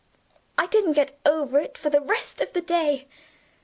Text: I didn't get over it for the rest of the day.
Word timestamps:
I 0.57 0.65
didn't 0.65 0.93
get 0.93 1.15
over 1.27 1.59
it 1.59 1.77
for 1.77 1.91
the 1.91 2.01
rest 2.01 2.41
of 2.41 2.53
the 2.53 2.61
day. 2.61 3.05